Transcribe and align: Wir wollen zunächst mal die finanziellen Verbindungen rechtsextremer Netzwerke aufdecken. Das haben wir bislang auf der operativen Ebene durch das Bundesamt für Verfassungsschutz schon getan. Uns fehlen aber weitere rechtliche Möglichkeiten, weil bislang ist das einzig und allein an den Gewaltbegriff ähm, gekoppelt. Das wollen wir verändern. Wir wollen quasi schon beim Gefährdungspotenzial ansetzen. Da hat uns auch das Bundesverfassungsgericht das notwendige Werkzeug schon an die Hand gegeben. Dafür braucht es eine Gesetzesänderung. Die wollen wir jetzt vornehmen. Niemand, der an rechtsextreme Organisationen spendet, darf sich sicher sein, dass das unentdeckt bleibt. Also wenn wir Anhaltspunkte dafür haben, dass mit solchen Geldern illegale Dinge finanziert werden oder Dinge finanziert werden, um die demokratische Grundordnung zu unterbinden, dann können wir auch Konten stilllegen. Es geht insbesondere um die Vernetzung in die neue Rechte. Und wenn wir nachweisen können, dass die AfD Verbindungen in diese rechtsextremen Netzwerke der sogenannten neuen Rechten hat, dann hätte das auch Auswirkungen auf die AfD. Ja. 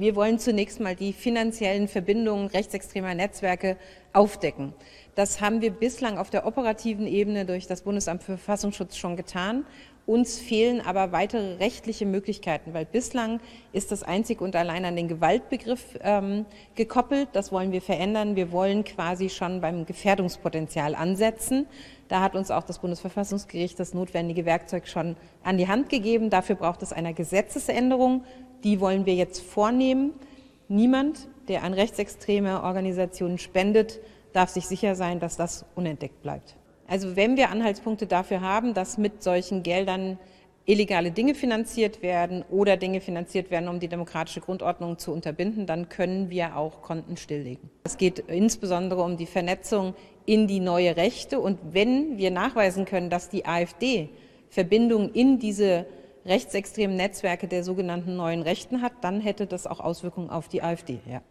Wir 0.00 0.16
wollen 0.16 0.38
zunächst 0.38 0.80
mal 0.80 0.96
die 0.96 1.12
finanziellen 1.12 1.86
Verbindungen 1.86 2.46
rechtsextremer 2.46 3.14
Netzwerke 3.14 3.76
aufdecken. 4.14 4.72
Das 5.14 5.42
haben 5.42 5.60
wir 5.60 5.72
bislang 5.72 6.16
auf 6.16 6.30
der 6.30 6.46
operativen 6.46 7.06
Ebene 7.06 7.44
durch 7.44 7.66
das 7.66 7.82
Bundesamt 7.82 8.22
für 8.22 8.38
Verfassungsschutz 8.38 8.96
schon 8.96 9.16
getan. 9.16 9.66
Uns 10.06 10.38
fehlen 10.38 10.80
aber 10.80 11.12
weitere 11.12 11.56
rechtliche 11.56 12.06
Möglichkeiten, 12.06 12.72
weil 12.72 12.86
bislang 12.86 13.40
ist 13.74 13.92
das 13.92 14.02
einzig 14.02 14.40
und 14.40 14.56
allein 14.56 14.86
an 14.86 14.96
den 14.96 15.06
Gewaltbegriff 15.06 15.98
ähm, 16.00 16.46
gekoppelt. 16.76 17.28
Das 17.34 17.52
wollen 17.52 17.70
wir 17.70 17.82
verändern. 17.82 18.36
Wir 18.36 18.52
wollen 18.52 18.84
quasi 18.84 19.28
schon 19.28 19.60
beim 19.60 19.84
Gefährdungspotenzial 19.84 20.94
ansetzen. 20.94 21.66
Da 22.08 22.22
hat 22.22 22.34
uns 22.34 22.50
auch 22.50 22.62
das 22.62 22.78
Bundesverfassungsgericht 22.78 23.78
das 23.78 23.92
notwendige 23.92 24.46
Werkzeug 24.46 24.88
schon 24.88 25.16
an 25.44 25.58
die 25.58 25.68
Hand 25.68 25.90
gegeben. 25.90 26.30
Dafür 26.30 26.56
braucht 26.56 26.82
es 26.82 26.94
eine 26.94 27.12
Gesetzesänderung. 27.12 28.24
Die 28.64 28.80
wollen 28.80 29.06
wir 29.06 29.14
jetzt 29.14 29.42
vornehmen. 29.42 30.12
Niemand, 30.68 31.28
der 31.48 31.64
an 31.64 31.72
rechtsextreme 31.74 32.62
Organisationen 32.62 33.38
spendet, 33.38 34.00
darf 34.32 34.50
sich 34.50 34.66
sicher 34.66 34.94
sein, 34.94 35.20
dass 35.20 35.36
das 35.36 35.64
unentdeckt 35.74 36.22
bleibt. 36.22 36.56
Also 36.86 37.16
wenn 37.16 37.36
wir 37.36 37.50
Anhaltspunkte 37.50 38.06
dafür 38.06 38.40
haben, 38.40 38.74
dass 38.74 38.98
mit 38.98 39.22
solchen 39.22 39.62
Geldern 39.62 40.18
illegale 40.66 41.10
Dinge 41.10 41.34
finanziert 41.34 42.02
werden 42.02 42.44
oder 42.50 42.76
Dinge 42.76 43.00
finanziert 43.00 43.50
werden, 43.50 43.68
um 43.68 43.80
die 43.80 43.88
demokratische 43.88 44.40
Grundordnung 44.40 44.98
zu 44.98 45.12
unterbinden, 45.12 45.66
dann 45.66 45.88
können 45.88 46.30
wir 46.30 46.56
auch 46.56 46.82
Konten 46.82 47.16
stilllegen. 47.16 47.70
Es 47.84 47.96
geht 47.96 48.20
insbesondere 48.20 49.02
um 49.02 49.16
die 49.16 49.26
Vernetzung 49.26 49.94
in 50.26 50.46
die 50.46 50.60
neue 50.60 50.96
Rechte. 50.96 51.40
Und 51.40 51.58
wenn 51.72 52.18
wir 52.18 52.30
nachweisen 52.30 52.84
können, 52.84 53.10
dass 53.10 53.28
die 53.28 53.46
AfD 53.46 54.10
Verbindungen 54.48 55.12
in 55.12 55.38
diese 55.38 55.86
rechtsextremen 56.24 56.96
Netzwerke 56.96 57.48
der 57.48 57.64
sogenannten 57.64 58.16
neuen 58.16 58.42
Rechten 58.42 58.82
hat, 58.82 58.92
dann 59.02 59.20
hätte 59.20 59.46
das 59.46 59.66
auch 59.66 59.80
Auswirkungen 59.80 60.30
auf 60.30 60.48
die 60.48 60.62
AfD. 60.62 61.00
Ja. 61.06 61.22